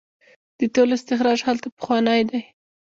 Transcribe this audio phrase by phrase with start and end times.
[0.59, 2.41] د تیلو استخراج هلته پخوانی دی.